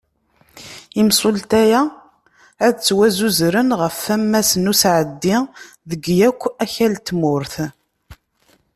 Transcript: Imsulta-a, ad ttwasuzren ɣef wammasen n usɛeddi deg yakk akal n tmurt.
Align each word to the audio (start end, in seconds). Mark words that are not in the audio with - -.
Imsulta-a, 1.01 1.81
ad 2.65 2.73
ttwasuzren 2.75 3.69
ɣef 3.81 3.97
wammasen 4.07 4.63
n 4.67 4.71
usɛeddi 4.71 5.37
deg 5.89 6.03
yakk 6.19 6.41
akal 6.63 6.93
n 6.99 7.01
tmurt. 7.07 7.55